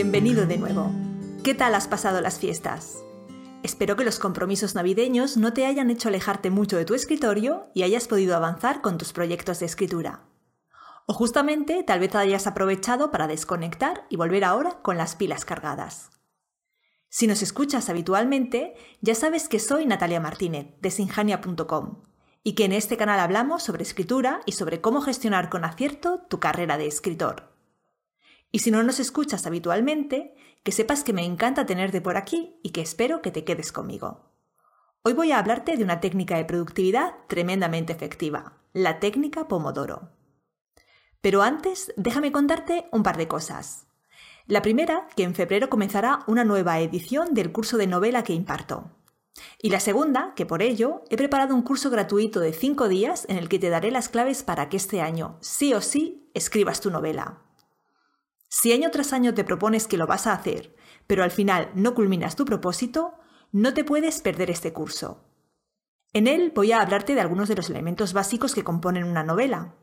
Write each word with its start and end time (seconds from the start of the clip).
Bienvenido 0.00 0.46
de 0.46 0.58
nuevo. 0.58 0.92
¿Qué 1.42 1.56
tal 1.56 1.74
has 1.74 1.88
pasado 1.88 2.20
las 2.20 2.38
fiestas? 2.38 3.02
Espero 3.64 3.96
que 3.96 4.04
los 4.04 4.20
compromisos 4.20 4.76
navideños 4.76 5.36
no 5.36 5.52
te 5.52 5.66
hayan 5.66 5.90
hecho 5.90 6.06
alejarte 6.06 6.50
mucho 6.50 6.76
de 6.76 6.84
tu 6.84 6.94
escritorio 6.94 7.66
y 7.74 7.82
hayas 7.82 8.06
podido 8.06 8.36
avanzar 8.36 8.80
con 8.80 8.96
tus 8.96 9.12
proyectos 9.12 9.58
de 9.58 9.66
escritura. 9.66 10.22
O 11.06 11.14
justamente 11.14 11.82
tal 11.82 11.98
vez 11.98 12.14
hayas 12.14 12.46
aprovechado 12.46 13.10
para 13.10 13.26
desconectar 13.26 14.06
y 14.08 14.14
volver 14.14 14.44
ahora 14.44 14.82
con 14.82 14.96
las 14.96 15.16
pilas 15.16 15.44
cargadas. 15.44 16.10
Si 17.08 17.26
nos 17.26 17.42
escuchas 17.42 17.88
habitualmente, 17.88 18.74
ya 19.00 19.16
sabes 19.16 19.48
que 19.48 19.58
soy 19.58 19.84
Natalia 19.84 20.20
Martínez, 20.20 20.76
de 20.80 20.92
sinjania.com, 20.92 22.04
y 22.44 22.52
que 22.52 22.66
en 22.66 22.72
este 22.72 22.96
canal 22.96 23.18
hablamos 23.18 23.64
sobre 23.64 23.82
escritura 23.82 24.42
y 24.46 24.52
sobre 24.52 24.80
cómo 24.80 25.00
gestionar 25.00 25.48
con 25.48 25.64
acierto 25.64 26.20
tu 26.30 26.38
carrera 26.38 26.78
de 26.78 26.86
escritor. 26.86 27.47
Y 28.50 28.60
si 28.60 28.70
no 28.70 28.82
nos 28.82 28.98
escuchas 29.00 29.46
habitualmente, 29.46 30.34
que 30.62 30.72
sepas 30.72 31.04
que 31.04 31.12
me 31.12 31.24
encanta 31.24 31.66
tenerte 31.66 32.00
por 32.00 32.16
aquí 32.16 32.58
y 32.62 32.70
que 32.70 32.80
espero 32.80 33.22
que 33.22 33.30
te 33.30 33.44
quedes 33.44 33.72
conmigo. 33.72 34.32
Hoy 35.02 35.12
voy 35.12 35.32
a 35.32 35.38
hablarte 35.38 35.76
de 35.76 35.84
una 35.84 36.00
técnica 36.00 36.36
de 36.36 36.44
productividad 36.44 37.14
tremendamente 37.28 37.92
efectiva, 37.92 38.58
la 38.72 39.00
técnica 39.00 39.48
Pomodoro. 39.48 40.10
Pero 41.20 41.42
antes, 41.42 41.92
déjame 41.96 42.32
contarte 42.32 42.88
un 42.92 43.02
par 43.02 43.16
de 43.16 43.28
cosas. 43.28 43.86
La 44.46 44.62
primera, 44.62 45.08
que 45.14 45.24
en 45.24 45.34
febrero 45.34 45.68
comenzará 45.68 46.20
una 46.26 46.44
nueva 46.44 46.80
edición 46.80 47.34
del 47.34 47.52
curso 47.52 47.76
de 47.76 47.86
novela 47.86 48.22
que 48.22 48.32
imparto. 48.32 48.90
Y 49.60 49.70
la 49.70 49.80
segunda, 49.80 50.32
que 50.34 50.46
por 50.46 50.62
ello 50.62 51.02
he 51.10 51.16
preparado 51.16 51.54
un 51.54 51.62
curso 51.62 51.90
gratuito 51.90 52.40
de 52.40 52.52
5 52.52 52.88
días 52.88 53.26
en 53.28 53.36
el 53.36 53.48
que 53.48 53.58
te 53.58 53.68
daré 53.68 53.90
las 53.90 54.08
claves 54.08 54.42
para 54.42 54.68
que 54.68 54.78
este 54.78 55.00
año, 55.00 55.36
sí 55.40 55.74
o 55.74 55.80
sí, 55.80 56.30
escribas 56.34 56.80
tu 56.80 56.90
novela. 56.90 57.47
Si 58.48 58.72
año 58.72 58.90
tras 58.90 59.12
año 59.12 59.34
te 59.34 59.44
propones 59.44 59.86
que 59.86 59.98
lo 59.98 60.06
vas 60.06 60.26
a 60.26 60.32
hacer, 60.32 60.74
pero 61.06 61.22
al 61.22 61.30
final 61.30 61.70
no 61.74 61.94
culminas 61.94 62.36
tu 62.36 62.44
propósito, 62.44 63.14
no 63.52 63.74
te 63.74 63.84
puedes 63.84 64.20
perder 64.20 64.50
este 64.50 64.72
curso. 64.72 65.24
En 66.12 66.26
él 66.26 66.52
voy 66.54 66.72
a 66.72 66.80
hablarte 66.80 67.14
de 67.14 67.20
algunos 67.20 67.48
de 67.48 67.56
los 67.56 67.68
elementos 67.68 68.12
básicos 68.12 68.54
que 68.54 68.64
componen 68.64 69.04
una 69.04 69.22
novela, 69.22 69.74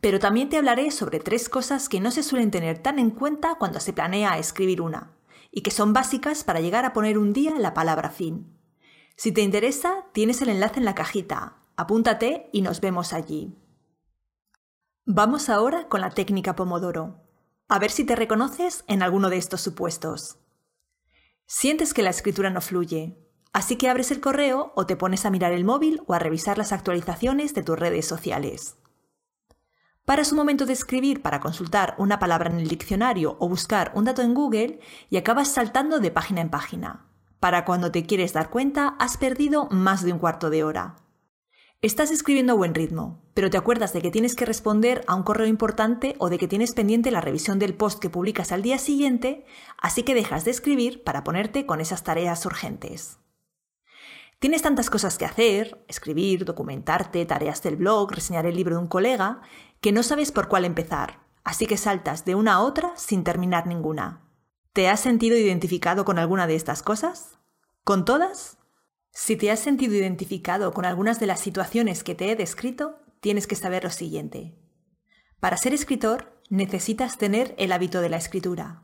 pero 0.00 0.18
también 0.18 0.48
te 0.48 0.56
hablaré 0.56 0.90
sobre 0.90 1.20
tres 1.20 1.48
cosas 1.48 1.88
que 1.88 2.00
no 2.00 2.10
se 2.10 2.22
suelen 2.22 2.50
tener 2.50 2.78
tan 2.78 2.98
en 2.98 3.10
cuenta 3.10 3.56
cuando 3.56 3.80
se 3.80 3.92
planea 3.92 4.38
escribir 4.38 4.80
una, 4.80 5.12
y 5.50 5.60
que 5.60 5.70
son 5.70 5.92
básicas 5.92 6.44
para 6.44 6.60
llegar 6.60 6.84
a 6.86 6.92
poner 6.92 7.18
un 7.18 7.32
día 7.32 7.54
la 7.58 7.74
palabra 7.74 8.08
fin. 8.08 8.56
Si 9.16 9.32
te 9.32 9.42
interesa, 9.42 10.06
tienes 10.12 10.40
el 10.40 10.48
enlace 10.48 10.78
en 10.78 10.86
la 10.86 10.94
cajita. 10.94 11.58
Apúntate 11.76 12.48
y 12.52 12.62
nos 12.62 12.80
vemos 12.80 13.12
allí. 13.12 13.54
Vamos 15.04 15.50
ahora 15.50 15.88
con 15.88 16.00
la 16.00 16.10
técnica 16.10 16.56
Pomodoro. 16.56 17.29
A 17.72 17.78
ver 17.78 17.92
si 17.92 18.02
te 18.02 18.16
reconoces 18.16 18.82
en 18.88 19.00
alguno 19.00 19.30
de 19.30 19.36
estos 19.36 19.60
supuestos. 19.60 20.38
Sientes 21.46 21.94
que 21.94 22.02
la 22.02 22.10
escritura 22.10 22.50
no 22.50 22.60
fluye, 22.60 23.16
así 23.52 23.76
que 23.76 23.88
abres 23.88 24.10
el 24.10 24.20
correo 24.20 24.72
o 24.74 24.86
te 24.86 24.96
pones 24.96 25.24
a 25.24 25.30
mirar 25.30 25.52
el 25.52 25.64
móvil 25.64 26.02
o 26.08 26.14
a 26.14 26.18
revisar 26.18 26.58
las 26.58 26.72
actualizaciones 26.72 27.54
de 27.54 27.62
tus 27.62 27.78
redes 27.78 28.08
sociales. 28.08 28.76
Paras 30.04 30.32
un 30.32 30.38
momento 30.38 30.66
de 30.66 30.72
escribir 30.72 31.22
para 31.22 31.38
consultar 31.38 31.94
una 31.96 32.18
palabra 32.18 32.50
en 32.50 32.58
el 32.58 32.66
diccionario 32.66 33.36
o 33.38 33.48
buscar 33.48 33.92
un 33.94 34.04
dato 34.04 34.22
en 34.22 34.34
Google 34.34 34.80
y 35.08 35.18
acabas 35.18 35.46
saltando 35.46 36.00
de 36.00 36.10
página 36.10 36.40
en 36.40 36.50
página. 36.50 37.06
Para 37.38 37.64
cuando 37.64 37.92
te 37.92 38.04
quieres 38.04 38.32
dar 38.32 38.50
cuenta, 38.50 38.96
has 38.98 39.16
perdido 39.16 39.68
más 39.70 40.02
de 40.02 40.12
un 40.12 40.18
cuarto 40.18 40.50
de 40.50 40.64
hora. 40.64 40.96
Estás 41.82 42.10
escribiendo 42.10 42.52
a 42.52 42.56
buen 42.56 42.74
ritmo, 42.74 43.22
pero 43.32 43.48
te 43.48 43.56
acuerdas 43.56 43.94
de 43.94 44.02
que 44.02 44.10
tienes 44.10 44.34
que 44.34 44.44
responder 44.44 45.02
a 45.06 45.14
un 45.14 45.22
correo 45.22 45.46
importante 45.46 46.14
o 46.18 46.28
de 46.28 46.36
que 46.36 46.46
tienes 46.46 46.74
pendiente 46.74 47.10
la 47.10 47.22
revisión 47.22 47.58
del 47.58 47.74
post 47.74 48.00
que 48.00 48.10
publicas 48.10 48.52
al 48.52 48.60
día 48.60 48.76
siguiente, 48.76 49.46
así 49.78 50.02
que 50.02 50.14
dejas 50.14 50.44
de 50.44 50.50
escribir 50.50 51.02
para 51.04 51.24
ponerte 51.24 51.64
con 51.64 51.80
esas 51.80 52.04
tareas 52.04 52.44
urgentes. 52.44 53.18
Tienes 54.40 54.60
tantas 54.60 54.90
cosas 54.90 55.16
que 55.16 55.24
hacer, 55.24 55.82
escribir, 55.88 56.44
documentarte, 56.44 57.24
tareas 57.24 57.62
del 57.62 57.76
blog, 57.76 58.12
reseñar 58.12 58.44
el 58.44 58.56
libro 58.56 58.74
de 58.74 58.82
un 58.82 58.88
colega, 58.88 59.40
que 59.80 59.90
no 59.90 60.02
sabes 60.02 60.32
por 60.32 60.48
cuál 60.48 60.66
empezar, 60.66 61.20
así 61.44 61.64
que 61.64 61.78
saltas 61.78 62.26
de 62.26 62.34
una 62.34 62.56
a 62.56 62.60
otra 62.60 62.92
sin 62.96 63.24
terminar 63.24 63.66
ninguna. 63.66 64.28
¿Te 64.74 64.90
has 64.90 65.00
sentido 65.00 65.34
identificado 65.34 66.04
con 66.04 66.18
alguna 66.18 66.46
de 66.46 66.56
estas 66.56 66.82
cosas? 66.82 67.38
¿Con 67.84 68.04
todas? 68.04 68.59
Si 69.12 69.36
te 69.36 69.50
has 69.50 69.60
sentido 69.60 69.94
identificado 69.94 70.72
con 70.72 70.84
algunas 70.84 71.18
de 71.20 71.26
las 71.26 71.40
situaciones 71.40 72.04
que 72.04 72.14
te 72.14 72.30
he 72.30 72.36
descrito, 72.36 72.98
tienes 73.20 73.46
que 73.46 73.56
saber 73.56 73.84
lo 73.84 73.90
siguiente. 73.90 74.54
Para 75.40 75.56
ser 75.56 75.74
escritor, 75.74 76.40
necesitas 76.48 77.18
tener 77.18 77.54
el 77.58 77.72
hábito 77.72 78.00
de 78.00 78.08
la 78.08 78.16
escritura. 78.16 78.82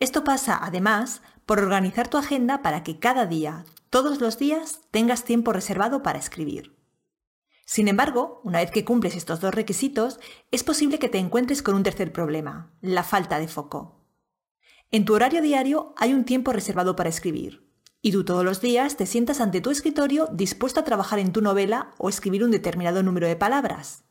Esto 0.00 0.24
pasa, 0.24 0.58
además, 0.60 1.22
por 1.46 1.60
organizar 1.60 2.08
tu 2.08 2.18
agenda 2.18 2.60
para 2.60 2.82
que 2.82 2.98
cada 2.98 3.26
día, 3.26 3.64
todos 3.88 4.20
los 4.20 4.38
días, 4.38 4.80
tengas 4.90 5.24
tiempo 5.24 5.52
reservado 5.52 6.02
para 6.02 6.18
escribir. 6.18 6.76
Sin 7.64 7.88
embargo, 7.88 8.40
una 8.44 8.60
vez 8.60 8.70
que 8.70 8.84
cumples 8.84 9.16
estos 9.16 9.40
dos 9.40 9.54
requisitos, 9.54 10.20
es 10.50 10.62
posible 10.62 10.98
que 10.98 11.08
te 11.08 11.18
encuentres 11.18 11.62
con 11.62 11.74
un 11.74 11.82
tercer 11.82 12.12
problema, 12.12 12.72
la 12.80 13.02
falta 13.02 13.38
de 13.38 13.48
foco. 13.48 14.04
En 14.90 15.04
tu 15.04 15.14
horario 15.14 15.42
diario 15.42 15.94
hay 15.96 16.14
un 16.14 16.24
tiempo 16.24 16.52
reservado 16.52 16.94
para 16.94 17.08
escribir, 17.08 17.65
y 18.06 18.12
tú 18.12 18.24
todos 18.24 18.44
los 18.44 18.60
días 18.60 18.96
te 18.96 19.04
sientas 19.04 19.40
ante 19.40 19.60
tu 19.60 19.72
escritorio 19.72 20.28
dispuesto 20.30 20.78
a 20.78 20.84
trabajar 20.84 21.18
en 21.18 21.32
tu 21.32 21.40
novela 21.40 21.92
o 21.98 22.08
escribir 22.08 22.44
un 22.44 22.52
determinado 22.52 23.02
número 23.02 23.26
de 23.26 23.34
palabras. 23.34 24.04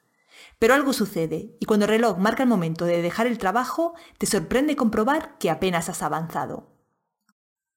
Pero 0.60 0.74
algo 0.74 0.92
sucede, 0.92 1.56
y 1.62 1.66
cuando 1.66 1.86
el 1.86 1.92
reloj 1.92 2.18
marca 2.18 2.44
el 2.44 2.50
momento 2.50 2.84
de 2.84 3.02
dejar 3.02 3.26
el 3.26 3.38
trabajo, 3.38 3.94
te 4.18 4.26
sorprende 4.26 4.76
comprobar 4.76 5.38
que 5.38 5.50
apenas 5.50 5.88
has 5.88 6.04
avanzado. 6.04 6.76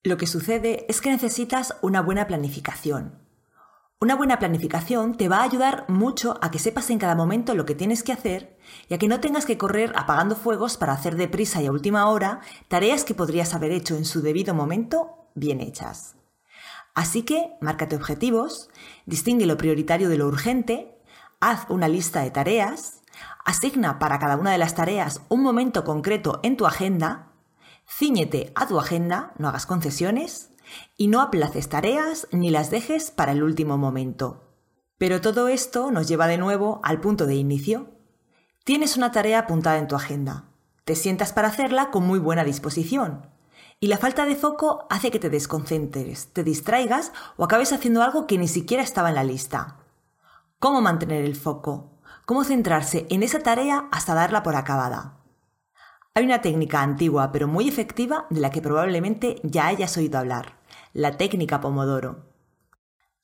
Lo 0.03 0.17
que 0.17 0.27
sucede 0.27 0.87
es 0.89 1.01
que 1.01 1.11
necesitas 1.11 1.77
una 1.83 2.03
buena 2.03 2.27
planificación, 2.27 3.25
una 4.01 4.17
buena 4.17 4.41
planificación 4.41 5.17
te 5.17 5.29
va 5.29 5.39
a 5.39 5.45
ayudar 5.45 5.85
mucho 5.89 6.37
a 6.43 6.51
que 6.51 6.59
sepas 6.59 6.91
en 6.91 6.99
cada 6.99 7.15
momento 7.15 7.55
lo 7.55 7.65
que 7.65 7.77
tienes 7.77 8.03
que 8.03 8.13
hacer 8.13 8.57
y 8.89 8.95
a 8.95 8.99
que 8.99 9.07
no 9.07 9.21
tengas 9.21 9.45
que 9.45 9.59
correr 9.59 9.93
apagando 9.95 10.35
fuegos 10.35 10.77
para 10.77 10.93
hacer 10.93 11.17
deprisa 11.17 11.63
y 11.63 11.67
a 11.67 11.73
última 11.73 12.09
hora 12.09 12.41
tareas 12.67 13.05
que 13.05 13.15
podrías 13.15 13.55
haber 13.55 13.71
hecho 13.71 13.97
en 13.97 14.05
su 14.05 14.21
debido 14.21 14.55
momento 14.55 15.18
bien 15.39 15.61
hechas. 15.61 16.17
Así 16.95 17.23
que, 17.23 17.57
márcate 17.61 17.97
objetivos, 17.97 18.71
distingue 19.07 19.47
lo 19.47 19.57
prioritario 19.57 20.09
de 20.09 20.19
lo 20.19 20.27
urgente, 20.27 20.99
haz 21.41 21.67
una 21.69 21.89
lista 21.89 22.23
de 22.23 22.31
tareas, 22.31 23.03
asigna 23.45 23.99
para 23.99 24.19
cada 24.19 24.37
una 24.37 24.51
de 24.51 24.59
las 24.59 24.75
tareas 24.75 25.23
un 25.29 25.43
momento 25.43 25.85
concreto 25.85 26.41
en 26.43 26.57
tu 26.57 26.67
agenda, 26.67 27.33
ciñete 27.87 28.53
a 28.55 28.67
tu 28.67 28.79
agenda, 28.79 29.33
no 29.39 29.49
hagas 29.49 29.67
concesiones, 29.67 30.51
y 30.97 31.09
no 31.09 31.21
aplaces 31.21 31.69
tareas 31.69 32.29
ni 32.33 32.51
las 32.51 32.71
dejes 32.71 33.11
para 33.11 33.33
el 33.33 33.43
último 33.43 33.79
momento. 33.79 34.45
Pero 34.99 35.21
todo 35.21 35.49
esto 35.49 35.91
nos 35.91 36.09
lleva 36.09 36.27
de 36.27 36.39
nuevo 36.39 36.81
al 36.83 37.01
punto 37.01 37.27
de 37.27 37.37
inicio. 37.37 37.91
Tienes 38.65 38.97
una 38.97 39.13
tarea 39.13 39.39
apuntada 39.39 39.79
en 39.79 39.87
tu 39.87 39.95
agenda. 39.95 40.51
Te 40.85 40.97
sientas 40.97 41.33
para 41.33 41.49
hacerla 41.49 41.91
con 41.91 42.05
muy 42.05 42.19
buena 42.19 42.45
disposición. 42.45 43.31
Y 43.81 43.87
la 43.87 43.99
falta 43.99 44.27
de 44.27 44.37
foco 44.37 44.87
hace 44.91 45.11
que 45.11 45.19
te 45.19 45.31
desconcentres, 45.31 46.33
te 46.33 46.43
distraigas 46.43 47.13
o 47.37 47.45
acabes 47.45 47.73
haciendo 47.73 48.03
algo 48.03 48.27
que 48.27 48.39
ni 48.39 48.49
siquiera 48.49 48.83
estaba 48.83 49.09
en 49.09 49.15
la 49.15 49.25
lista. 49.25 49.77
¿Cómo 50.59 50.81
mantener 50.81 51.25
el 51.25 51.37
foco? 51.37 51.93
¿Cómo 52.27 52.45
centrarse 52.45 53.07
en 53.11 53.23
esa 53.23 53.39
tarea 53.41 53.89
hasta 53.93 54.15
darla 54.15 54.43
por 54.43 54.57
acabada? 54.57 55.19
Hay 56.15 56.25
una 56.25 56.41
técnica 56.41 56.83
antigua 56.83 57.31
pero 57.31 57.47
muy 57.47 57.69
efectiva 57.69 58.27
de 58.31 58.41
la 58.41 58.51
que 58.51 58.61
probablemente 58.61 59.41
ya 59.45 59.69
hayas 59.69 59.97
oído 59.97 60.19
hablar 60.19 60.59
la 60.95 61.17
técnica 61.17 61.61
Pomodoro. 61.61 62.25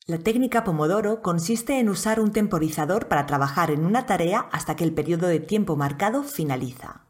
La 0.07 0.19
técnica 0.19 0.65
Pomodoro 0.65 1.23
consiste 1.23 1.81
en 1.81 1.89
usar 1.89 2.21
un 2.21 2.31
temporizador 2.31 3.09
para 3.09 3.27
trabajar 3.27 3.71
en 3.71 3.87
una 3.87 4.07
tarea 4.07 4.49
hasta 4.53 4.77
que 4.77 4.85
el 4.85 4.93
periodo 4.93 5.27
de 5.27 5.41
tiempo 5.41 5.75
marcado 5.77 6.23
finaliza. 6.23 7.04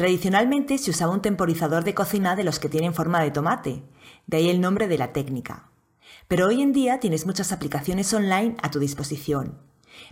Tradicionalmente 0.00 0.78
se 0.78 0.92
usaba 0.92 1.12
un 1.12 1.20
temporizador 1.20 1.84
de 1.84 1.92
cocina 1.92 2.34
de 2.34 2.42
los 2.42 2.58
que 2.58 2.70
tienen 2.70 2.94
forma 2.94 3.20
de 3.20 3.30
tomate, 3.30 3.82
de 4.26 4.36
ahí 4.38 4.48
el 4.48 4.58
nombre 4.58 4.88
de 4.88 4.96
la 4.96 5.12
técnica. 5.12 5.68
Pero 6.26 6.46
hoy 6.46 6.62
en 6.62 6.72
día 6.72 7.00
tienes 7.00 7.26
muchas 7.26 7.52
aplicaciones 7.52 8.14
online 8.14 8.56
a 8.62 8.70
tu 8.70 8.78
disposición. 8.78 9.58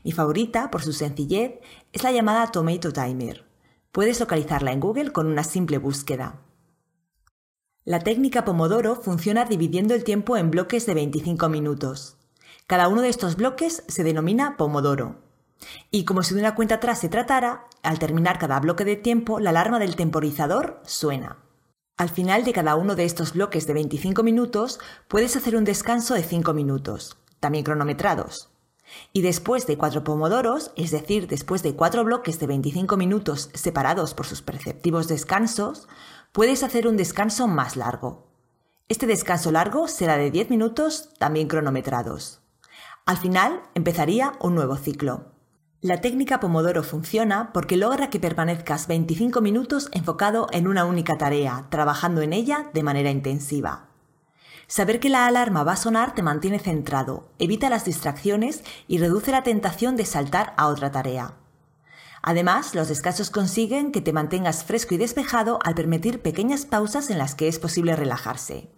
Mi 0.05 0.12
favorita, 0.12 0.70
por 0.70 0.82
su 0.82 0.93
sencillez, 0.93 1.52
es 1.94 2.02
la 2.02 2.12
llamada 2.12 2.49
Tomato 2.49 2.93
Timer. 2.93 3.46
Puedes 3.90 4.20
localizarla 4.20 4.73
en 4.73 4.81
Google 4.81 5.11
con 5.11 5.26
una 5.26 5.43
simple 5.43 5.79
búsqueda. 5.79 6.43
La 7.87 8.00
técnica 8.00 8.44
Pomodoro 8.44 8.94
funciona 8.94 9.46
dividiendo 9.46 9.94
el 9.94 10.05
tiempo 10.05 10.37
en 10.37 10.50
bloques 10.50 10.84
de 10.84 10.93
25 10.93 11.49
minutos. 11.49 12.19
Cada 12.67 12.88
uno 12.88 13.00
de 13.00 13.08
estos 13.08 13.37
bloques 13.37 13.84
se 13.88 14.05
denomina 14.05 14.58
Pomodoro. 14.58 15.27
Y 15.90 16.05
como 16.05 16.22
si 16.22 16.34
de 16.34 16.40
una 16.40 16.55
cuenta 16.55 16.76
atrás 16.76 17.00
se 17.00 17.08
tratara, 17.08 17.66
al 17.82 17.99
terminar 17.99 18.38
cada 18.38 18.60
bloque 18.60 18.84
de 18.84 18.96
tiempo, 18.96 19.40
la 19.40 19.50
alarma 19.50 19.78
del 19.78 19.96
temporizador 19.96 20.81
suena. 20.84 21.38
Al 21.96 22.10
final 22.10 22.44
de 22.44 22.52
cada 22.52 22.76
uno 22.76 22.94
de 22.94 23.05
estos 23.05 23.32
bloques 23.32 23.66
de 23.66 23.75
25 23.75 24.22
minutos, 24.22 24.78
puedes 25.08 25.34
hacer 25.37 25.56
un 25.56 25.64
descanso 25.64 26.14
de 26.14 26.22
5 26.22 26.55
minutos, 26.55 27.16
también 27.40 27.64
cronometrados. 27.64 28.50
Y 29.12 29.22
después 29.22 29.66
de 29.66 29.76
cuatro 29.76 30.05
pomodoros, 30.05 30.72
es 30.76 30.90
decir, 30.90 31.26
después 31.26 31.62
de 31.62 31.75
cuatro 31.75 32.05
bloques 32.05 32.38
de 32.38 32.46
25 32.46 32.96
minutos 32.96 33.50
separados 33.55 34.14
por 34.14 34.26
sus 34.26 34.43
perceptivos 34.43 35.08
descansos, 35.08 35.88
puedes 36.32 36.62
hacer 36.62 36.87
un 36.87 36.96
descanso 36.96 37.49
más 37.49 37.76
largo. 37.76 38.28
Este 38.88 39.06
descanso 39.06 39.50
largo 39.50 39.88
será 39.88 40.16
de 40.16 40.31
10 40.31 40.50
minutos, 40.50 41.10
también 41.19 41.49
cronometrados. 41.49 42.40
Al 43.05 43.19
final 43.19 43.62
empezaría 43.75 44.32
un 44.40 44.55
nuevo 44.55 44.76
ciclo. 44.76 45.32
La 45.80 46.00
técnica 46.00 46.40
Pomodoro 46.40 46.82
funciona 46.82 47.52
porque 47.52 47.76
logra 47.76 48.10
que 48.10 48.19
permanezcas 48.19 48.88
25 48.88 49.40
minutos 49.40 49.88
enfocado 49.92 50.48
en 50.50 50.66
una 50.66 50.84
única 50.84 51.19
tarea, 51.19 51.69
trabajando 51.70 52.20
en 52.20 52.32
ella 52.32 52.69
de 52.75 52.82
manera 52.82 53.12
intensiva. 53.12 53.86
Saber 54.66 54.98
que 54.98 55.08
la 55.08 55.28
alarma 55.28 55.62
va 55.62 55.75
a 55.75 55.76
sonar 55.76 56.16
te 56.16 56.22
mantiene 56.22 56.58
centrado, 56.58 57.28
evita 57.38 57.70
las 57.70 57.84
distracciones 57.84 58.64
y 58.88 58.98
reduce 58.98 59.30
la 59.30 59.44
tentación 59.44 59.94
de 59.94 60.04
saltar 60.04 60.52
a 60.56 60.66
otra 60.66 60.90
tarea. 60.90 61.36
Además, 62.22 62.74
los 62.74 62.88
descansos 62.88 63.31
consiguen 63.31 63.92
que 63.92 64.00
te 64.00 64.12
mantengas 64.12 64.64
fresco 64.64 64.96
y 64.96 64.98
despejado 64.98 65.60
al 65.62 65.76
permitir 65.76 66.22
pequeñas 66.22 66.66
pausas 66.66 67.08
en 67.08 67.19
las 67.19 67.36
que 67.36 67.46
es 67.46 67.60
posible 67.60 67.94
relajarse. 67.94 68.69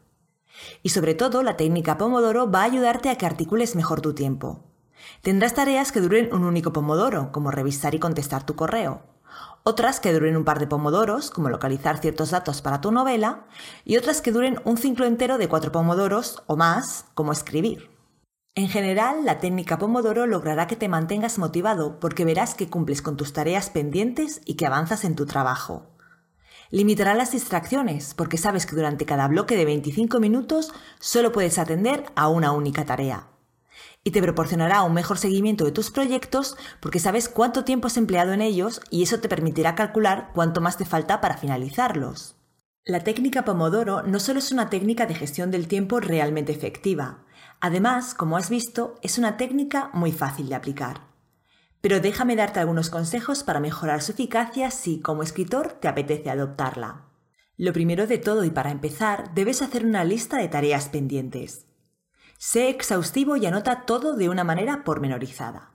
Y 0.82 0.90
sobre 0.90 1.14
todo, 1.14 1.42
la 1.42 1.56
técnica 1.56 1.96
Pomodoro 1.96 2.50
va 2.50 2.60
a 2.60 2.64
ayudarte 2.64 3.08
a 3.08 3.16
que 3.16 3.24
articules 3.24 3.74
mejor 3.74 4.02
tu 4.02 4.12
tiempo. 4.12 4.69
Tendrás 5.22 5.54
tareas 5.54 5.92
que 5.92 6.00
duren 6.00 6.32
un 6.32 6.44
único 6.44 6.72
pomodoro, 6.72 7.32
como 7.32 7.50
revisar 7.50 7.94
y 7.94 7.98
contestar 7.98 8.44
tu 8.44 8.56
correo. 8.56 9.02
Otras 9.62 10.00
que 10.00 10.12
duren 10.12 10.36
un 10.36 10.44
par 10.44 10.58
de 10.58 10.66
pomodoros, 10.66 11.30
como 11.30 11.50
localizar 11.50 11.98
ciertos 11.98 12.30
datos 12.30 12.62
para 12.62 12.80
tu 12.80 12.90
novela. 12.90 13.46
Y 13.84 13.98
otras 13.98 14.22
que 14.22 14.32
duren 14.32 14.60
un 14.64 14.78
ciclo 14.78 15.04
entero 15.04 15.36
de 15.38 15.48
cuatro 15.48 15.70
pomodoros 15.70 16.42
o 16.46 16.56
más, 16.56 17.04
como 17.14 17.32
escribir. 17.32 17.90
En 18.54 18.68
general, 18.68 19.24
la 19.24 19.38
técnica 19.38 19.78
Pomodoro 19.78 20.26
logrará 20.26 20.66
que 20.66 20.76
te 20.76 20.88
mantengas 20.88 21.38
motivado 21.38 22.00
porque 22.00 22.24
verás 22.24 22.54
que 22.54 22.68
cumples 22.68 23.00
con 23.00 23.16
tus 23.16 23.32
tareas 23.32 23.70
pendientes 23.70 24.40
y 24.44 24.54
que 24.54 24.66
avanzas 24.66 25.04
en 25.04 25.14
tu 25.14 25.24
trabajo. 25.24 25.86
Limitará 26.70 27.14
las 27.14 27.32
distracciones 27.32 28.14
porque 28.14 28.38
sabes 28.38 28.66
que 28.66 28.76
durante 28.76 29.06
cada 29.06 29.28
bloque 29.28 29.56
de 29.56 29.64
25 29.64 30.18
minutos 30.18 30.72
solo 30.98 31.32
puedes 31.32 31.58
atender 31.58 32.04
a 32.16 32.28
una 32.28 32.52
única 32.52 32.84
tarea 32.84 33.29
y 34.02 34.12
te 34.12 34.22
proporcionará 34.22 34.82
un 34.82 34.94
mejor 34.94 35.18
seguimiento 35.18 35.64
de 35.64 35.72
tus 35.72 35.90
proyectos 35.90 36.56
porque 36.80 36.98
sabes 36.98 37.28
cuánto 37.28 37.64
tiempo 37.64 37.86
has 37.86 37.96
empleado 37.96 38.32
en 38.32 38.40
ellos 38.40 38.80
y 38.90 39.02
eso 39.02 39.20
te 39.20 39.28
permitirá 39.28 39.74
calcular 39.74 40.30
cuánto 40.34 40.60
más 40.60 40.76
te 40.76 40.84
falta 40.84 41.20
para 41.20 41.36
finalizarlos. 41.36 42.36
La 42.84 43.00
técnica 43.00 43.44
Pomodoro 43.44 44.02
no 44.02 44.18
solo 44.20 44.38
es 44.38 44.52
una 44.52 44.70
técnica 44.70 45.06
de 45.06 45.14
gestión 45.14 45.50
del 45.50 45.68
tiempo 45.68 46.00
realmente 46.00 46.52
efectiva, 46.52 47.24
además, 47.60 48.14
como 48.14 48.38
has 48.38 48.48
visto, 48.48 48.94
es 49.02 49.18
una 49.18 49.36
técnica 49.36 49.90
muy 49.92 50.12
fácil 50.12 50.48
de 50.48 50.54
aplicar. 50.54 51.02
Pero 51.82 52.00
déjame 52.00 52.36
darte 52.36 52.60
algunos 52.60 52.90
consejos 52.90 53.42
para 53.42 53.60
mejorar 53.60 54.02
su 54.02 54.12
eficacia 54.12 54.70
si, 54.70 55.00
como 55.00 55.22
escritor, 55.22 55.72
te 55.80 55.88
apetece 55.88 56.30
adoptarla. 56.30 57.06
Lo 57.56 57.74
primero 57.74 58.06
de 58.06 58.16
todo 58.16 58.44
y 58.44 58.50
para 58.50 58.70
empezar, 58.70 59.34
debes 59.34 59.60
hacer 59.60 59.84
una 59.84 60.04
lista 60.04 60.38
de 60.38 60.48
tareas 60.48 60.88
pendientes. 60.88 61.66
Sé 62.42 62.70
exhaustivo 62.70 63.36
y 63.36 63.44
anota 63.44 63.84
todo 63.84 64.16
de 64.16 64.30
una 64.30 64.44
manera 64.44 64.82
pormenorizada. 64.82 65.74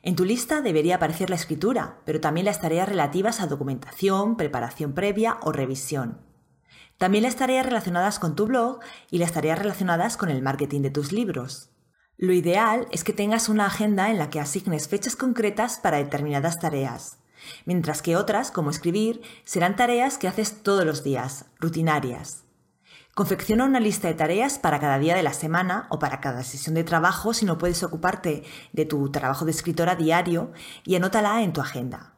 En 0.00 0.14
tu 0.14 0.24
lista 0.24 0.60
debería 0.60 0.94
aparecer 0.94 1.28
la 1.28 1.34
escritura, 1.34 1.98
pero 2.04 2.20
también 2.20 2.46
las 2.46 2.60
tareas 2.60 2.88
relativas 2.88 3.40
a 3.40 3.48
documentación, 3.48 4.36
preparación 4.36 4.92
previa 4.92 5.38
o 5.42 5.50
revisión. 5.50 6.20
También 6.98 7.24
las 7.24 7.34
tareas 7.34 7.66
relacionadas 7.66 8.20
con 8.20 8.36
tu 8.36 8.46
blog 8.46 8.78
y 9.10 9.18
las 9.18 9.32
tareas 9.32 9.58
relacionadas 9.58 10.16
con 10.16 10.28
el 10.28 10.40
marketing 10.40 10.82
de 10.82 10.90
tus 10.90 11.10
libros. 11.10 11.70
Lo 12.16 12.32
ideal 12.32 12.86
es 12.92 13.02
que 13.02 13.12
tengas 13.12 13.48
una 13.48 13.66
agenda 13.66 14.08
en 14.12 14.18
la 14.18 14.30
que 14.30 14.38
asignes 14.38 14.86
fechas 14.86 15.16
concretas 15.16 15.80
para 15.80 15.96
determinadas 15.96 16.60
tareas, 16.60 17.18
mientras 17.64 18.02
que 18.02 18.14
otras, 18.14 18.52
como 18.52 18.70
escribir, 18.70 19.20
serán 19.44 19.74
tareas 19.74 20.16
que 20.16 20.28
haces 20.28 20.62
todos 20.62 20.86
los 20.86 21.02
días, 21.02 21.46
rutinarias. 21.58 22.44
Confecciona 23.14 23.66
una 23.66 23.78
lista 23.78 24.08
de 24.08 24.14
tareas 24.14 24.58
para 24.58 24.80
cada 24.80 24.98
día 24.98 25.14
de 25.14 25.22
la 25.22 25.34
semana 25.34 25.86
o 25.90 25.98
para 25.98 26.22
cada 26.22 26.42
sesión 26.44 26.74
de 26.74 26.82
trabajo 26.82 27.34
si 27.34 27.44
no 27.44 27.58
puedes 27.58 27.82
ocuparte 27.82 28.42
de 28.72 28.86
tu 28.86 29.10
trabajo 29.10 29.44
de 29.44 29.50
escritora 29.50 29.96
diario 29.96 30.52
y 30.82 30.94
anótala 30.94 31.42
en 31.42 31.52
tu 31.52 31.60
agenda. 31.60 32.14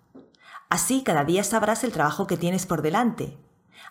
Así 0.68 1.02
cada 1.02 1.24
día 1.24 1.42
sabrás 1.42 1.82
el 1.82 1.90
trabajo 1.90 2.28
que 2.28 2.36
tienes 2.36 2.66
por 2.66 2.80
delante. 2.80 3.36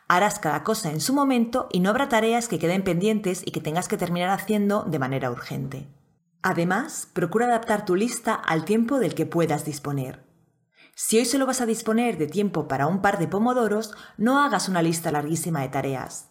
Harás 0.08 0.40
cada 0.40 0.64
cosa 0.64 0.92
en 0.92 1.02
su 1.02 1.14
momento 1.14 1.68
y 1.74 1.82
no 1.82 1.90
habrá 1.90 2.08
tareas 2.08 2.48
que 2.48 2.58
queden 2.58 2.86
pendientes 2.86 3.42
y 3.46 3.52
que 3.52 3.60
tengas 3.60 3.90
que 3.90 3.98
terminar 3.98 4.30
haciendo 4.30 4.84
de 4.84 5.00
manera 5.00 5.30
urgente. 5.30 5.90
Además, 6.42 7.10
procura 7.12 7.48
adaptar 7.48 7.84
tu 7.84 7.96
lista 7.96 8.34
al 8.34 8.64
tiempo 8.64 9.00
del 9.00 9.14
que 9.14 9.26
puedas 9.26 9.66
disponer. 9.66 10.24
Si 10.96 11.18
hoy 11.18 11.26
solo 11.26 11.46
vas 11.46 11.60
a 11.60 11.66
disponer 11.66 12.18
de 12.18 12.28
tiempo 12.28 12.70
para 12.70 12.88
un 12.88 13.02
par 13.02 13.20
de 13.20 13.28
pomodoros, 13.28 13.94
no 14.16 14.42
hagas 14.42 14.70
una 14.70 14.82
lista 14.82 15.12
larguísima 15.12 15.62
de 15.62 15.70
tareas. 15.70 16.30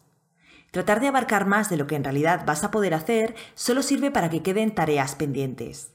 Tratar 0.72 1.00
de 1.00 1.08
abarcar 1.08 1.46
más 1.46 1.68
de 1.68 1.76
lo 1.76 1.86
que 1.86 1.96
en 1.96 2.02
realidad 2.02 2.44
vas 2.46 2.64
a 2.64 2.70
poder 2.70 2.94
hacer 2.94 3.34
solo 3.54 3.82
sirve 3.82 4.10
para 4.10 4.30
que 4.30 4.42
queden 4.42 4.74
tareas 4.74 5.14
pendientes. 5.14 5.90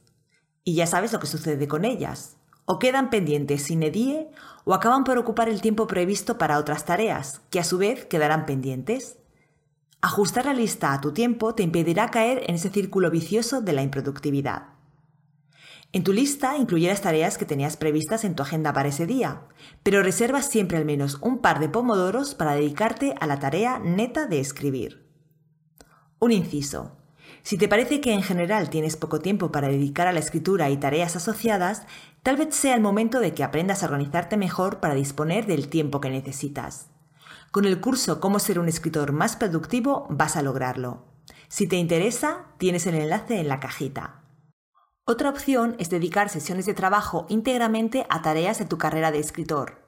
Y 0.64 0.76
ya 0.76 0.86
sabes 0.86 1.12
lo 1.12 1.20
que 1.20 1.26
sucede 1.26 1.68
con 1.68 1.84
ellas. 1.84 2.38
O 2.66 2.78
quedan 2.78 3.10
pendientes 3.10 3.64
sin 3.64 3.82
edie 3.82 4.30
o 4.66 4.76
acaban 4.76 5.04
por 5.04 5.18
ocupar 5.18 5.50
el 5.50 5.62
tiempo 5.62 5.88
previsto 5.88 6.38
para 6.38 6.60
otras 6.60 6.86
tareas, 6.86 7.42
que 7.50 7.60
a 7.60 7.64
su 7.64 7.80
vez 7.80 8.06
quedarán 8.06 8.46
pendientes. 8.46 9.18
Ajustar 10.00 10.46
la 10.46 10.54
lista 10.54 10.94
a 10.94 11.02
tu 11.02 11.12
tiempo 11.12 11.56
te 11.56 11.64
impedirá 11.64 12.12
caer 12.12 12.44
en 12.46 12.54
ese 12.54 12.70
círculo 12.70 13.10
vicioso 13.10 13.62
de 13.62 13.74
la 13.74 13.82
improductividad. 13.82 14.77
En 15.94 16.04
tu 16.04 16.12
lista 16.12 16.58
incluye 16.58 16.90
las 16.90 17.02
tareas 17.02 17.38
que 17.38 17.46
tenías 17.46 17.78
previstas 17.78 18.26
en 18.26 18.36
tu 18.36 18.44
agenda 18.44 18.74
para 18.74 18.90
ese 18.90 19.06
día, 19.06 19.44
pero 19.84 20.04
reserva 20.04 20.42
siempre 20.42 20.78
al 20.78 20.86
menos 20.86 21.18
un 21.22 21.40
par 21.40 21.60
de 21.60 21.70
pomodoros 21.70 22.36
para 22.36 22.56
dedicarte 22.56 23.16
a 23.20 23.26
la 23.26 23.40
tarea 23.40 23.80
neta 23.80 24.26
de 24.26 24.40
escribir. 24.40 25.08
Un 26.20 26.32
inciso. 26.32 26.98
Si 27.42 27.58
te 27.58 27.70
parece 27.70 28.02
que 28.02 28.12
en 28.12 28.22
general 28.22 28.70
tienes 28.70 28.98
poco 28.98 29.20
tiempo 29.20 29.52
para 29.52 29.70
dedicar 29.70 30.08
a 30.08 30.12
la 30.12 30.20
escritura 30.20 30.70
y 30.70 30.78
tareas 30.78 31.16
asociadas, 31.16 31.84
tal 32.22 32.36
vez 32.36 32.54
sea 32.54 32.76
el 32.76 32.82
momento 32.82 33.22
de 33.22 33.34
que 33.34 33.44
aprendas 33.44 33.82
a 33.82 33.86
organizarte 33.86 34.36
mejor 34.36 34.82
para 34.82 34.96
disponer 34.96 35.46
del 35.46 35.70
tiempo 35.70 36.02
que 36.02 36.10
necesitas. 36.10 36.88
Con 37.52 37.64
el 37.64 37.80
curso 37.80 38.20
Cómo 38.20 38.40
ser 38.40 38.60
un 38.60 38.68
escritor 38.68 39.14
más 39.14 39.38
productivo 39.38 40.06
vas 40.10 40.36
a 40.36 40.42
lograrlo. 40.42 41.06
Si 41.48 41.68
te 41.68 41.78
interesa, 41.78 42.48
tienes 42.58 42.86
el 42.88 42.96
enlace 42.96 43.40
en 43.40 43.48
la 43.48 43.62
cajita. 43.62 44.27
Otra 45.10 45.30
opción 45.30 45.78
es 45.80 45.90
dedicar 45.90 46.28
sesiones 46.28 46.66
de 46.66 46.74
trabajo 46.74 47.28
íntegramente 47.30 48.06
a 48.10 48.22
tareas 48.22 48.60
de 48.60 48.66
tu 48.66 48.78
carrera 48.78 49.10
de 49.10 49.20
escritor. 49.20 49.82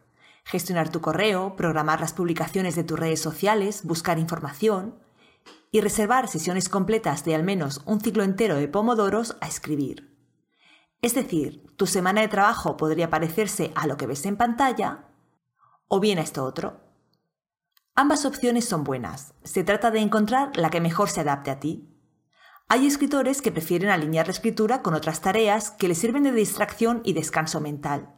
Gestionar 0.46 0.88
tu 0.88 1.01
correo, 1.01 1.58
programar 1.58 2.00
las 2.00 2.13
publicaciones 2.13 2.77
de 2.77 2.86
tus 2.86 2.98
redes 2.98 3.20
sociales, 3.20 3.84
buscar 3.84 4.17
información 4.17 4.96
y 5.72 5.82
reservar 5.82 6.29
sesiones 6.29 6.70
completas 6.70 7.25
de 7.25 7.36
al 7.36 7.44
menos 7.44 7.82
un 7.86 8.00
ciclo 8.00 8.24
entero 8.24 8.55
de 8.55 8.70
pomodoros 8.70 9.36
a 9.41 9.50
escribir. 9.50 10.17
Es 11.01 11.15
decir, 11.15 11.65
tu 11.75 11.86
semana 11.86 12.22
de 12.22 12.29
trabajo 12.29 12.77
podría 12.77 13.10
parecerse 13.10 13.74
a 13.75 13.88
lo 13.88 13.98
que 13.98 14.08
ves 14.08 14.25
en 14.25 14.38
pantalla 14.38 15.10
o 15.89 16.00
bien 16.00 16.20
a 16.20 16.22
esto 16.22 16.46
otro. 16.46 16.79
Ambas 17.94 18.24
opciones 18.24 18.63
son 18.63 18.86
buenas. 18.86 19.34
Se 19.44 19.65
trata 19.65 19.91
de 19.91 20.00
encontrar 20.00 20.55
la 20.55 20.70
que 20.70 20.79
mejor 20.79 21.10
se 21.10 21.20
adapte 21.20 21.51
a 21.51 21.60
ti. 21.60 21.88
Hay 22.72 22.86
escritores 22.86 23.42
que 23.42 23.52
prefieren 23.52 23.90
alinear 23.90 24.28
la 24.28 24.32
escritura 24.32 24.84
con 24.84 24.94
otras 24.94 25.22
tareas 25.22 25.72
que 25.72 25.88
les 25.88 25.98
sirven 25.98 26.22
de 26.22 26.32
distracción 26.32 27.02
y 27.04 27.14
descanso 27.14 27.60
mental, 27.60 28.14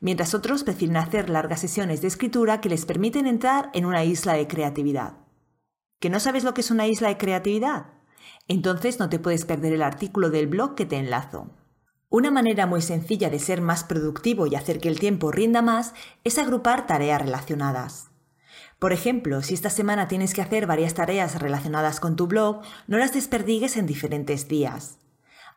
mientras 0.00 0.32
otros 0.32 0.64
prefieren 0.64 0.96
hacer 0.96 1.28
largas 1.28 1.60
sesiones 1.60 2.00
de 2.00 2.08
escritura 2.08 2.62
que 2.62 2.70
les 2.70 2.86
permiten 2.86 3.26
entrar 3.26 3.68
en 3.74 3.84
una 3.84 4.02
isla 4.02 4.32
de 4.32 4.46
creatividad. 4.46 5.18
¿Que 6.00 6.08
no 6.08 6.18
sabes 6.18 6.44
lo 6.44 6.54
que 6.54 6.62
es 6.62 6.70
una 6.70 6.86
isla 6.86 7.08
de 7.08 7.18
creatividad? 7.18 7.88
Entonces 8.48 8.98
no 8.98 9.10
te 9.10 9.18
puedes 9.18 9.44
perder 9.44 9.74
el 9.74 9.82
artículo 9.82 10.30
del 10.30 10.46
blog 10.46 10.76
que 10.76 10.86
te 10.86 10.96
enlazo. 10.96 11.50
Una 12.08 12.30
manera 12.30 12.66
muy 12.66 12.80
sencilla 12.80 13.28
de 13.28 13.38
ser 13.38 13.60
más 13.60 13.84
productivo 13.84 14.46
y 14.46 14.54
hacer 14.54 14.80
que 14.80 14.88
el 14.88 14.98
tiempo 14.98 15.30
rinda 15.30 15.60
más 15.60 15.92
es 16.24 16.38
agrupar 16.38 16.86
tareas 16.86 17.20
relacionadas. 17.20 18.13
Por 18.84 18.92
ejemplo, 18.92 19.40
si 19.40 19.54
esta 19.54 19.70
semana 19.70 20.08
tienes 20.08 20.34
que 20.34 20.42
hacer 20.42 20.66
varias 20.66 20.92
tareas 20.92 21.40
relacionadas 21.40 22.00
con 22.00 22.16
tu 22.16 22.26
blog, 22.26 22.60
no 22.86 22.98
las 22.98 23.14
desperdigues 23.14 23.78
en 23.78 23.86
diferentes 23.86 24.46
días. 24.46 24.98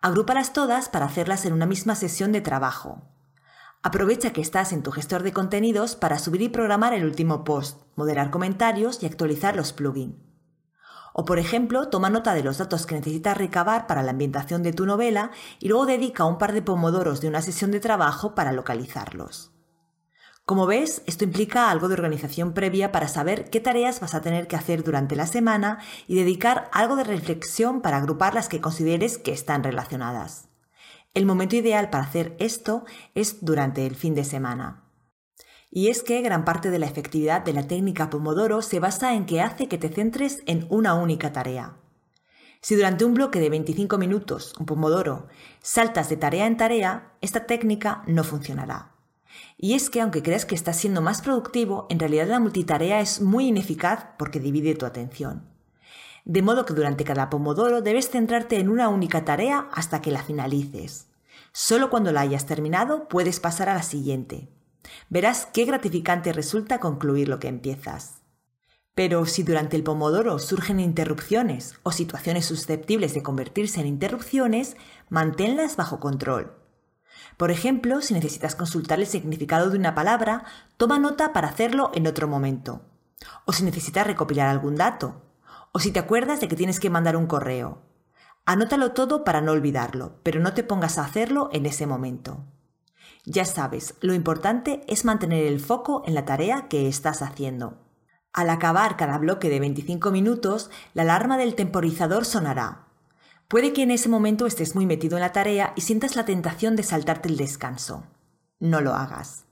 Agrúpalas 0.02 0.54
todas 0.54 0.88
para 0.88 1.08
hacerlas 1.08 1.46
en 1.46 1.52
una 1.52 1.66
misma 1.66 1.96
sesión 1.96 2.32
de 2.32 2.40
trabajo. 2.40 3.02
Aprovecha 3.84 4.32
que 4.32 4.40
estás 4.40 4.72
en 4.72 4.82
tu 4.82 4.92
gestor 4.92 5.24
de 5.24 5.34
contenidos 5.34 5.98
para 5.98 6.20
subir 6.20 6.42
y 6.42 6.48
programar 6.48 6.94
el 6.94 7.04
último 7.04 7.44
post, 7.44 7.82
moderar 7.98 8.32
comentarios 8.32 9.04
y 9.04 9.08
actualizar 9.08 9.58
los 9.58 9.74
plugins. 9.74 10.16
O 11.12 11.26
por 11.26 11.38
ejemplo, 11.38 11.90
toma 11.90 12.10
nota 12.10 12.34
de 12.34 12.44
los 12.44 12.60
datos 12.60 12.86
que 12.86 12.96
necesitas 12.96 13.36
recabar 13.36 13.88
para 13.88 14.04
la 14.04 14.12
ambientación 14.12 14.64
de 14.64 14.72
tu 14.72 14.86
novela 14.86 15.32
y 15.60 15.68
luego 15.68 15.86
dedica 15.86 16.24
un 16.24 16.38
par 16.38 16.54
de 16.54 16.62
pomodoros 16.62 17.20
de 17.20 17.28
una 17.28 17.42
sesión 17.42 17.72
de 17.72 17.82
trabajo 17.82 18.36
para 18.36 18.54
localizarlos. 18.54 19.52
Como 20.48 20.66
ves, 20.66 21.01
esto 21.08 21.25
implica 21.25 21.70
algo 21.70 21.89
de 21.89 21.96
organización 21.96 22.54
previa 22.54 22.94
para 22.94 23.10
saber 23.10 23.50
qué 23.50 23.60
tareas 23.60 24.00
vas 24.00 24.16
a 24.16 24.22
tener 24.22 24.48
que 24.48 24.56
hacer 24.56 24.82
durante 24.82 25.18
la 25.18 25.27
semana 25.27 25.80
y 26.08 26.16
dedicar 26.16 26.70
algo 26.72 26.96
de 26.96 27.04
reflexión 27.04 27.82
para 27.82 27.98
agrupar 27.98 28.34
las 28.34 28.48
que 28.48 28.62
consideres 28.62 29.18
que 29.18 29.34
están 29.34 29.62
relacionadas. 29.62 30.48
El 31.13 31.25
momento 31.25 31.58
ideal 31.58 31.89
para 31.89 32.06
hacer 32.06 32.38
esto 32.39 32.86
es 33.13 33.44
durante 33.44 33.86
el 33.86 33.98
fin 33.98 34.16
de 34.16 34.24
semana. 34.24 34.86
Y 35.70 35.89
es 35.89 36.01
que 36.01 36.22
gran 36.22 36.46
parte 36.46 36.72
de 36.72 36.80
la 36.80 36.86
efectividad 36.86 37.42
de 37.42 37.51
la 37.51 37.68
técnica 37.68 38.10
Pomodoro 38.10 38.62
se 38.62 38.80
basa 38.80 39.16
en 39.16 39.25
que 39.25 39.42
hace 39.42 39.68
que 39.68 39.77
te 39.77 39.89
centres 39.89 40.44
en 40.46 40.66
una 40.70 40.94
única 40.94 41.34
tarea. 41.34 41.75
Si 42.62 42.74
durante 42.75 43.04
un 43.04 43.16
bloque 43.16 43.42
de 43.42 43.50
25 43.50 43.98
minutos, 43.98 44.54
un 44.58 44.66
Pomodoro, 44.66 45.27
saltas 45.62 46.08
de 46.08 46.16
tarea 46.16 46.48
en 46.48 46.56
tarea, 46.56 47.12
esta 47.20 47.46
técnica 47.48 48.01
no 48.08 48.24
funcionará. 48.24 48.97
Y 49.58 49.74
es 49.74 49.90
que 49.90 50.02
aunque 50.02 50.22
creas 50.22 50.46
que 50.46 50.56
estás 50.56 50.78
siendo 50.78 51.02
más 51.02 51.22
productivo, 51.22 51.88
en 51.90 52.00
realidad 52.00 52.28
la 52.28 52.40
multitarea 52.40 53.02
es 53.02 53.22
muy 53.22 53.48
ineficaz 53.48 54.06
porque 54.20 54.40
divide 54.40 54.76
tu 54.76 54.86
atención. 54.86 55.50
De 56.26 56.42
modo 56.42 56.66
que 56.66 56.74
durante 56.74 57.04
cada 57.04 57.30
pomodoro 57.30 57.82
debes 57.82 58.10
centrarte 58.10 58.60
en 58.60 58.70
una 58.70 58.90
única 58.90 59.26
tarea 59.26 59.68
hasta 59.72 60.02
que 60.02 60.12
la 60.12 60.22
finalices. 60.22 61.08
Solo 61.54 61.90
cuando 61.90 62.12
la 62.12 62.22
hayas 62.22 62.46
terminado 62.46 63.08
puedes 63.08 63.40
pasar 63.40 63.70
a 63.70 63.74
la 63.74 63.82
siguiente. 63.82 64.50
Verás 65.10 65.48
qué 65.52 65.66
gratificante 65.66 66.34
resulta 66.34 66.80
concluir 66.80 67.28
lo 67.28 67.40
que 67.40 67.48
empiezas. 67.48 68.22
Pero 68.94 69.26
si 69.26 69.44
durante 69.44 69.76
el 69.76 69.84
pomodoro 69.84 70.38
surgen 70.38 70.80
interrupciones 70.80 71.76
o 71.84 71.92
situaciones 71.92 72.46
susceptibles 72.46 73.14
de 73.14 73.24
convertirse 73.24 73.80
en 73.80 73.88
interrupciones, 73.88 74.76
manténlas 75.10 75.78
bajo 75.78 76.00
control. 76.00 76.67
Por 77.38 77.52
ejemplo, 77.52 78.02
si 78.02 78.14
necesitas 78.14 78.56
consultar 78.56 79.00
el 79.00 79.08
significado 79.08 79.70
de 79.70 79.78
una 79.78 79.96
palabra, 79.96 80.46
toma 80.78 81.00
nota 81.00 81.34
para 81.34 81.48
hacerlo 81.48 81.92
en 81.94 82.08
otro 82.08 82.28
momento. 82.28 82.82
O 83.46 83.54
si 83.54 83.64
necesitas 83.64 84.08
recopilar 84.08 84.48
algún 84.48 84.76
dato. 84.76 85.22
O 85.72 85.80
si 85.80 85.92
te 85.92 86.00
acuerdas 86.00 86.42
de 86.42 86.48
que 86.48 86.56
tienes 86.56 86.80
que 86.80 86.90
mandar 86.90 87.16
un 87.16 87.28
correo. 87.28 87.84
Anótalo 88.46 88.94
todo 88.94 89.24
para 89.24 89.42
no 89.42 89.52
olvidarlo, 89.52 90.20
pero 90.24 90.40
no 90.40 90.54
te 90.54 90.64
pongas 90.64 90.98
a 90.98 91.04
hacerlo 91.04 91.50
en 91.52 91.66
ese 91.66 91.86
momento. 91.86 92.46
Ya 93.26 93.44
sabes, 93.44 93.96
lo 94.00 94.14
importante 94.14 94.84
es 94.88 95.04
mantener 95.04 95.46
el 95.46 95.60
foco 95.60 96.02
en 96.06 96.16
la 96.16 96.24
tarea 96.24 96.70
que 96.70 96.88
estás 96.88 97.22
haciendo. 97.22 97.84
Al 98.32 98.50
acabar 98.50 98.96
cada 98.96 99.18
bloque 99.18 99.50
de 99.50 99.60
25 99.60 100.12
minutos, 100.12 100.70
la 100.94 101.02
alarma 101.02 101.38
del 101.38 101.56
temporizador 101.56 102.24
sonará. 102.24 102.87
Puede 103.48 103.72
que 103.72 103.84
en 103.84 103.92
ese 103.92 104.10
momento 104.10 104.46
estés 104.46 104.75
muy 104.75 104.86
metido 104.86 105.16
en 105.18 105.22
la 105.22 105.32
tarea 105.32 105.72
y 105.77 105.82
sientas 105.82 106.18
la 106.18 106.25
tentación 106.25 106.75
de 106.75 106.84
saltarte 106.84 107.30
el 107.30 107.38
descanso. 107.38 108.04
No 108.60 108.82
lo 108.82 108.94
hagas. 108.94 109.46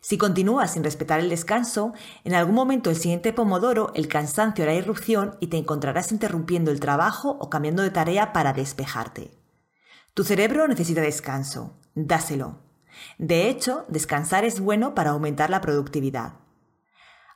Si 0.00 0.16
continúas 0.16 0.72
sin 0.72 0.84
respetar 0.84 1.18
el 1.18 1.28
descanso, 1.28 1.92
en 2.22 2.34
algún 2.34 2.54
momento 2.54 2.90
el 2.90 2.96
siguiente 2.96 3.32
pomodoro 3.32 3.90
el 3.94 4.06
cansancio 4.06 4.62
hará 4.64 4.74
irrupción 4.74 5.36
y 5.40 5.48
te 5.48 5.56
encontrarás 5.56 6.12
interrumpiendo 6.12 6.70
el 6.70 6.78
trabajo 6.78 7.36
o 7.40 7.50
cambiando 7.50 7.82
de 7.82 7.90
tarea 7.90 8.32
para 8.32 8.52
despejarte. 8.52 9.32
Tu 10.14 10.22
cerebro 10.22 10.68
necesita 10.68 11.00
descanso. 11.00 11.78
Dáselo. 11.94 12.60
De 13.18 13.48
hecho, 13.48 13.84
descansar 13.88 14.44
es 14.44 14.60
bueno 14.60 14.94
para 14.94 15.10
aumentar 15.10 15.50
la 15.50 15.60
productividad. 15.60 16.34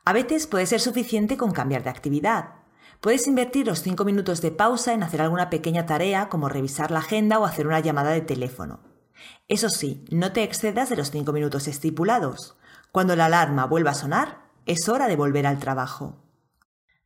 A 0.04 0.12
veces 0.12 0.46
puede 0.46 0.66
ser 0.66 0.80
suficiente 0.80 1.36
con 1.36 1.50
cambiar 1.50 1.82
de 1.82 1.90
actividad. 1.90 2.65
Puedes 3.00 3.26
invertir 3.26 3.66
los 3.66 3.82
5 3.82 4.04
minutos 4.04 4.40
de 4.40 4.50
pausa 4.50 4.92
en 4.92 5.02
hacer 5.02 5.22
alguna 5.22 5.50
pequeña 5.50 5.86
tarea 5.86 6.28
como 6.28 6.48
revisar 6.48 6.90
la 6.90 7.00
agenda 7.00 7.38
o 7.38 7.44
hacer 7.44 7.66
una 7.66 7.80
llamada 7.80 8.10
de 8.10 8.20
teléfono. 8.20 8.80
Eso 9.48 9.68
sí, 9.68 10.04
no 10.10 10.32
te 10.32 10.42
excedas 10.42 10.90
de 10.90 10.96
los 10.96 11.10
5 11.10 11.32
minutos 11.32 11.68
estipulados. 11.68 12.56
Cuando 12.92 13.16
la 13.16 13.26
alarma 13.26 13.66
vuelva 13.66 13.92
a 13.92 13.94
sonar, 13.94 14.46
es 14.66 14.88
hora 14.88 15.08
de 15.08 15.16
volver 15.16 15.46
al 15.46 15.58
trabajo. 15.58 16.22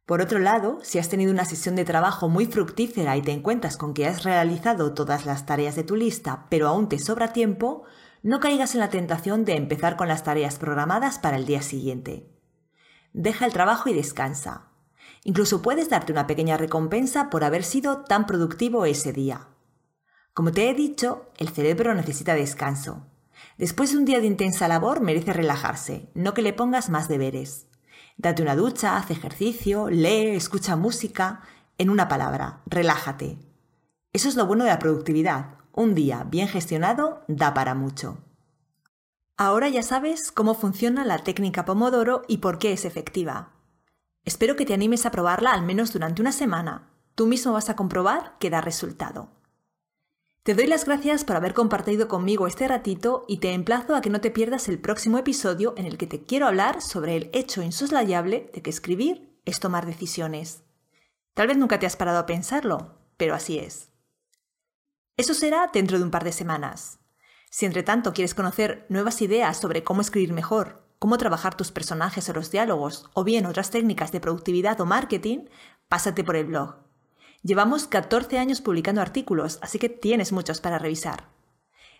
Por 0.07 0.21
otro 0.21 0.41
lado, 0.41 0.79
si 0.83 0.99
has 0.99 1.09
tenido 1.09 1.31
una 1.31 1.45
sesión 1.45 1.77
de 1.77 1.85
trabajo 1.85 2.29
muy 2.29 2.47
fructífera 2.47 3.17
y 3.17 3.23
te 3.23 3.31
encuentras 3.31 3.77
con 3.77 3.95
que 3.95 4.07
has 4.07 4.25
realizado 4.25 4.93
todas 4.93 5.25
las 5.25 5.47
tareas 5.47 5.77
de 5.77 5.85
tu 5.85 5.95
lista, 5.95 6.47
pero 6.51 6.67
aún 6.67 6.89
te 6.89 6.99
sobra 6.99 7.33
tiempo, 7.33 7.85
no 8.23 8.41
caigas 8.41 8.75
en 8.75 8.81
la 8.81 8.91
tentación 8.91 9.45
de 9.45 9.55
empezar 9.55 9.97
con 9.97 10.09
las 10.09 10.25
tareas 10.25 10.59
programadas 10.59 11.21
para 11.21 11.37
el 11.37 11.47
día 11.47 11.63
siguiente. 11.63 12.29
Deja 13.13 13.47
el 13.47 13.53
trabajo 13.53 13.89
y 13.89 13.95
descansa. 13.95 14.70
Incluso 15.25 15.62
puedes 15.62 15.91
darte 15.91 16.12
una 16.12 16.27
pequeña 16.27 16.57
recompensa 16.57 17.31
por 17.31 17.45
haber 17.45 17.65
sido 17.65 17.99
tan 18.05 18.27
productivo 18.27 18.87
ese 18.87 19.12
día. 19.12 19.49
Como 20.33 20.53
te 20.53 20.71
he 20.71 20.75
dicho, 20.75 21.27
el 21.37 21.50
cerebro 21.50 21.95
necesita 21.95 22.35
descanso. 22.35 23.07
Después 23.59 23.93
de 23.93 23.99
un 23.99 24.05
día 24.05 24.21
de 24.21 24.27
intensa 24.27 24.69
labor 24.69 25.00
merece 25.00 25.33
relajarse, 25.33 26.09
no 26.15 26.33
que 26.33 26.43
le 26.43 26.53
pongas 26.53 26.89
más 26.89 27.09
deberes. 27.09 27.67
Date 28.17 28.43
una 28.43 28.57
ducha, 28.57 28.97
haz 28.97 29.11
ejercicio, 29.11 29.91
lee, 29.91 30.35
escucha 30.37 30.77
música. 30.77 31.43
En 31.79 31.91
una 31.91 32.09
palabra, 32.09 32.61
relájate. 32.67 33.39
Eso 34.12 34.29
es 34.29 34.37
lo 34.37 34.47
bueno 34.47 34.65
de 34.65 34.71
la 34.71 34.79
productividad. 34.79 35.59
Un 35.73 35.95
día 35.95 36.25
bien 36.25 36.49
gestionado 36.49 37.23
da 37.29 37.55
para 37.55 37.75
mucho. 37.75 38.19
Ahora 39.37 39.69
ya 39.69 39.83
sabes 39.83 40.33
cómo 40.33 40.55
funciona 40.55 41.05
la 41.05 41.19
técnica 41.19 41.65
Pomodoro 41.65 42.23
y 42.29 42.39
por 42.39 42.59
qué 42.59 42.73
es 42.73 42.85
efectiva. 42.85 43.53
Espero 44.25 44.57
que 44.57 44.67
te 44.67 44.75
animes 44.75 45.07
a 45.07 45.11
probarla 45.11 45.53
al 45.53 45.62
menos 45.62 45.93
durante 45.93 46.21
una 46.21 46.33
semana. 46.33 46.91
Tú 47.15 47.27
mismo 47.27 47.53
vas 47.53 47.71
a 47.71 47.77
comprobar 47.77 48.37
que 48.39 48.50
da 48.50 48.61
resultado. 48.61 49.31
Te 50.43 50.55
doy 50.55 50.67
las 50.67 50.87
gracias 50.87 51.25
por 51.25 51.37
haber 51.37 51.53
compartido 51.53 52.09
conmigo 52.09 52.47
este 52.47 52.67
ratito 52.67 53.25
y 53.29 53.39
te 53.39 53.53
emplazo 53.53 53.95
a 53.95 54.00
que 54.00 54.09
no 54.09 54.21
te 54.21 54.31
pierdas 54.31 54.69
el 54.69 54.79
próximo 54.79 55.19
episodio 55.19 55.75
en 55.77 55.85
el 55.85 55.99
que 55.99 56.07
te 56.07 56.25
quiero 56.25 56.47
hablar 56.47 56.81
sobre 56.81 57.17
el 57.17 57.31
hecho 57.35 57.62
insoslayable 57.62 58.50
de 58.55 58.62
que 58.62 58.71
escribir 58.71 59.39
es 59.45 59.61
tomar 59.61 59.85
decisiones. 59.85 60.62
Tal 61.35 61.47
vez 61.47 61.59
nunca 61.59 61.79
te 61.79 61.87
has 61.87 61.97
parado 61.97 62.19
a 62.19 62.27
pensarlo, 62.27 62.99
pero 63.17 63.35
así 63.35 63.59
es. 63.59 63.91
Eso 65.17 65.35
será 65.35 65.71
dentro 65.73 65.99
de 65.99 66.05
un 66.05 66.11
par 66.11 66.25
de 66.25 66.33
semanas. 66.33 67.00
Si 67.50 67.67
entre 67.67 67.83
tanto 67.83 68.15
quieres 68.15 68.35
conocer 68.35 68.87
nuevas 68.89 69.21
ideas 69.21 69.59
sobre 69.59 69.85
cómo 69.85 70.00
escribir 70.00 70.33
mejor, 70.33 70.89
cómo 71.00 71.16
trabajar 71.16 71.57
tus 71.57 71.73
personajes 71.73 72.28
o 72.28 72.33
los 72.35 72.52
diálogos, 72.52 73.09
o 73.14 73.25
bien 73.25 73.47
otras 73.47 73.71
técnicas 73.71 74.12
de 74.12 74.21
productividad 74.21 74.80
o 74.80 74.87
marketing, 74.87 75.47
pásate 75.88 76.23
por 76.23 76.37
el 76.37 76.45
blog. 76.45 76.76
Llevamos 77.42 77.87
14 77.87 78.38
años 78.38 78.61
publicando 78.61 79.00
artículos, 79.00 79.59
así 79.62 79.78
que 79.78 79.88
tienes 79.88 80.30
muchos 80.30 80.61
para 80.61 80.78
revisar. 80.78 81.25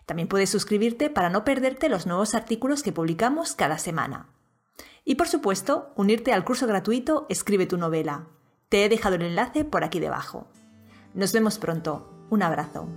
También 0.05 0.27
puedes 0.27 0.51
suscribirte 0.51 1.09
para 1.09 1.31
no 1.31 1.43
perderte 1.43 1.89
los 1.89 2.05
nuevos 2.05 2.35
artículos 2.35 2.83
que 2.83 2.93
publicamos 2.93 3.55
cada 3.55 3.79
semana. 3.79 4.29
Y 5.03 5.15
por 5.15 5.27
supuesto, 5.27 5.91
unirte 5.95 6.31
al 6.31 6.45
curso 6.45 6.67
gratuito 6.67 7.25
Escribe 7.27 7.65
tu 7.65 7.77
novela. 7.77 8.27
Te 8.69 8.85
he 8.85 8.89
dejado 8.89 9.15
el 9.15 9.23
enlace 9.23 9.65
por 9.65 9.83
aquí 9.83 9.99
debajo. 9.99 10.47
Nos 11.15 11.33
vemos 11.33 11.57
pronto. 11.57 12.07
Un 12.29 12.43
abrazo. 12.43 12.87